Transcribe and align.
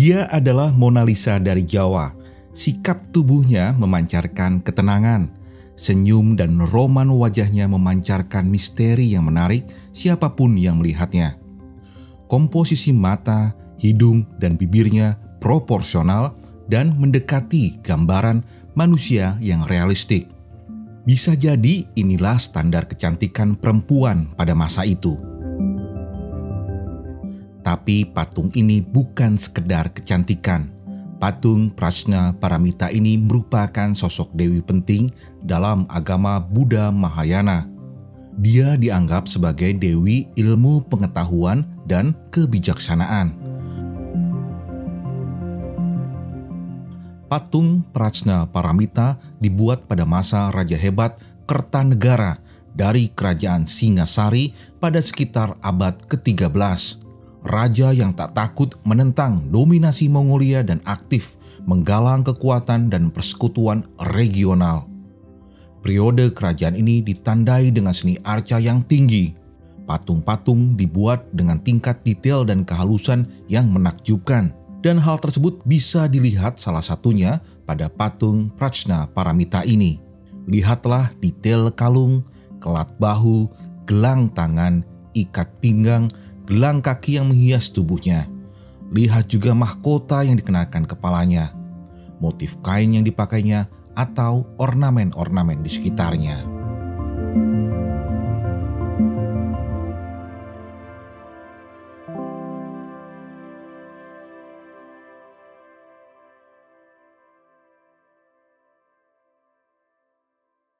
Dia 0.00 0.24
adalah 0.32 0.72
Mona 0.72 1.04
Lisa 1.04 1.36
dari 1.36 1.60
Jawa. 1.60 2.08
Sikap 2.56 3.12
tubuhnya 3.12 3.76
memancarkan 3.76 4.64
ketenangan. 4.64 5.28
Senyum 5.76 6.40
dan 6.40 6.56
roman 6.56 7.12
wajahnya 7.12 7.68
memancarkan 7.68 8.48
misteri 8.48 9.12
yang 9.12 9.28
menarik 9.28 9.68
siapa 9.92 10.32
pun 10.32 10.56
yang 10.56 10.80
melihatnya. 10.80 11.36
Komposisi 12.32 12.96
mata, 12.96 13.52
hidung, 13.76 14.24
dan 14.40 14.56
bibirnya 14.56 15.20
proporsional 15.36 16.32
dan 16.72 16.96
mendekati 16.96 17.84
gambaran 17.84 18.40
manusia 18.72 19.36
yang 19.44 19.68
realistik. 19.68 20.32
Bisa 21.04 21.36
jadi 21.36 21.84
inilah 21.92 22.40
standar 22.40 22.88
kecantikan 22.88 23.52
perempuan 23.52 24.32
pada 24.32 24.56
masa 24.56 24.88
itu. 24.88 25.29
Tapi 27.70 28.02
patung 28.02 28.50
ini 28.58 28.82
bukan 28.82 29.38
sekedar 29.38 29.94
kecantikan. 29.94 30.74
Patung 31.22 31.70
Prasna 31.70 32.34
Paramita 32.34 32.90
ini 32.90 33.14
merupakan 33.14 33.94
sosok 33.94 34.34
dewi 34.34 34.58
penting 34.58 35.06
dalam 35.38 35.86
agama 35.86 36.42
Buddha 36.42 36.90
Mahayana. 36.90 37.70
Dia 38.42 38.74
dianggap 38.74 39.30
sebagai 39.30 39.70
dewi 39.78 40.26
ilmu 40.34 40.82
pengetahuan 40.90 41.62
dan 41.86 42.10
kebijaksanaan. 42.34 43.38
Patung 47.30 47.86
Prasna 47.94 48.50
Paramita 48.50 49.14
dibuat 49.38 49.86
pada 49.86 50.02
masa 50.02 50.50
Raja 50.50 50.74
Hebat 50.74 51.22
Kertanegara 51.46 52.42
dari 52.74 53.14
Kerajaan 53.14 53.70
Singasari 53.70 54.58
pada 54.82 54.98
sekitar 54.98 55.54
abad 55.62 55.94
ke-13 56.10 57.09
raja 57.44 57.92
yang 57.94 58.12
tak 58.12 58.36
takut 58.36 58.76
menentang 58.84 59.48
dominasi 59.48 60.08
Mongolia 60.12 60.60
dan 60.60 60.80
aktif 60.84 61.40
menggalang 61.64 62.24
kekuatan 62.24 62.88
dan 62.88 63.12
persekutuan 63.12 63.84
regional. 64.12 64.88
Periode 65.80 66.32
kerajaan 66.36 66.76
ini 66.76 67.00
ditandai 67.00 67.72
dengan 67.72 67.96
seni 67.96 68.20
arca 68.20 68.60
yang 68.60 68.84
tinggi. 68.84 69.32
Patung-patung 69.88 70.76
dibuat 70.76 71.24
dengan 71.32 71.56
tingkat 71.58 72.04
detail 72.04 72.44
dan 72.44 72.68
kehalusan 72.68 73.26
yang 73.48 73.72
menakjubkan. 73.72 74.52
Dan 74.80 74.96
hal 74.96 75.20
tersebut 75.20 75.60
bisa 75.68 76.08
dilihat 76.08 76.56
salah 76.56 76.80
satunya 76.80 77.40
pada 77.68 77.88
patung 77.92 78.48
Prajna 78.56 79.08
Paramita 79.12 79.60
ini. 79.64 80.00
Lihatlah 80.48 81.12
detail 81.20 81.68
kalung, 81.72 82.24
kelat 82.64 82.88
bahu, 82.96 83.48
gelang 83.84 84.32
tangan, 84.32 84.80
ikat 85.12 85.48
pinggang, 85.60 86.08
gelang 86.44 86.84
kaki 86.84 87.16
yang 87.18 87.32
menghias 87.32 87.72
tubuhnya. 87.72 88.28
Lihat 88.90 89.30
juga 89.30 89.54
mahkota 89.54 90.26
yang 90.26 90.36
dikenakan 90.36 90.84
kepalanya, 90.84 91.54
motif 92.18 92.58
kain 92.60 92.90
yang 92.92 93.06
dipakainya, 93.06 93.70
atau 93.94 94.46
ornamen-ornamen 94.58 95.62
di 95.62 95.70
sekitarnya. 95.70 96.59